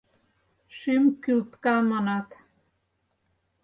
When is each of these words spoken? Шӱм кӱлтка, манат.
Шӱм 0.77 1.03
кӱлтка, 1.23 1.75
манат. 1.91 2.29